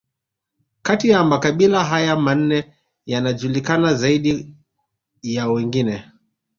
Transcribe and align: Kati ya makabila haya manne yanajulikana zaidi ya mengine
Kati 0.85 1.09
ya 1.09 1.23
makabila 1.23 1.83
haya 1.83 2.15
manne 2.15 2.73
yanajulikana 3.05 3.93
zaidi 3.93 4.53
ya 5.23 5.47
mengine 5.47 6.05